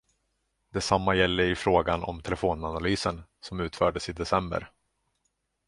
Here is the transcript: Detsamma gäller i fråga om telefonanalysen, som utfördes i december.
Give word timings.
Detsamma 0.69 1.15
gäller 1.15 1.43
i 1.43 1.55
fråga 1.55 1.95
om 1.97 2.21
telefonanalysen, 2.21 3.23
som 3.41 3.59
utfördes 3.59 4.09
i 4.09 4.13
december. 4.13 4.71